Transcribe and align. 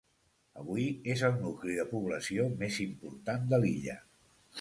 Avui 0.59 0.85
és 1.15 1.21
el 1.27 1.35
nucli 1.43 1.75
de 1.79 1.85
població 1.91 2.47
més 2.63 2.79
important 2.87 3.45
de 3.53 3.61
l'illa. 3.65 3.99